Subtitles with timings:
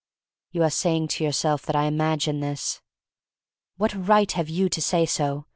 [0.49, 2.81] You are saying to yourself that I imagine this.
[3.77, 5.45] What right have you to say so?